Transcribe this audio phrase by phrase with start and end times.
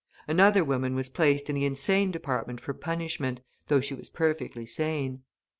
[0.27, 5.21] Another woman was placed in the insane department for punishment, though she was perfectly sane.